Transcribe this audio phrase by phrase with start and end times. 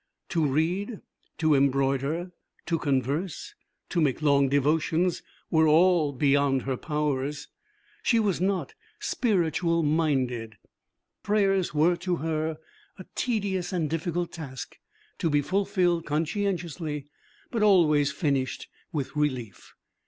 [0.29, 1.01] To read,
[1.37, 2.31] to embroider,
[2.65, 3.53] to converse,
[3.89, 7.49] to make long devotions, were all beyond her powers.
[8.01, 10.57] She was not 'spiritual minded.'
[11.21, 12.57] Prayers were to her
[12.97, 14.79] a tedious and difficult task,
[15.19, 17.05] to be fulfilled conscientiously
[17.51, 19.75] but always finished with relief.